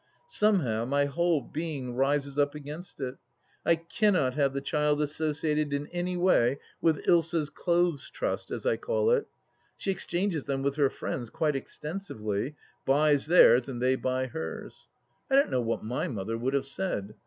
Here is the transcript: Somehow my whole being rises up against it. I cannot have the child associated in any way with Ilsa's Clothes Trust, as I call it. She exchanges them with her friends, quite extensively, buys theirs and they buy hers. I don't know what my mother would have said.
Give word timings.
Somehow 0.25 0.83
my 0.85 1.05
whole 1.05 1.41
being 1.41 1.93
rises 1.93 2.35
up 2.35 2.55
against 2.55 2.99
it. 2.99 3.17
I 3.63 3.75
cannot 3.75 4.33
have 4.33 4.51
the 4.51 4.59
child 4.59 4.99
associated 4.99 5.73
in 5.73 5.85
any 5.91 6.17
way 6.17 6.57
with 6.81 7.05
Ilsa's 7.05 7.51
Clothes 7.51 8.09
Trust, 8.09 8.49
as 8.49 8.65
I 8.65 8.77
call 8.77 9.11
it. 9.11 9.27
She 9.77 9.91
exchanges 9.91 10.45
them 10.45 10.63
with 10.63 10.73
her 10.77 10.89
friends, 10.89 11.29
quite 11.29 11.55
extensively, 11.55 12.55
buys 12.83 13.27
theirs 13.27 13.67
and 13.69 13.79
they 13.79 13.95
buy 13.95 14.25
hers. 14.25 14.87
I 15.29 15.35
don't 15.35 15.51
know 15.51 15.61
what 15.61 15.83
my 15.85 16.07
mother 16.07 16.35
would 16.35 16.55
have 16.55 16.65
said. 16.65 17.13